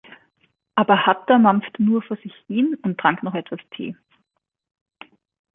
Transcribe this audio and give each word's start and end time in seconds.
Aber 0.73 1.05
Hatta 1.05 1.37
mampfte 1.37 1.83
nur 1.83 2.01
vor 2.01 2.17
sich 2.23 2.33
hin 2.47 2.75
und 2.81 2.97
trank 2.97 3.21
noch 3.21 3.35
etwas 3.35 3.59
Tee. 3.69 3.95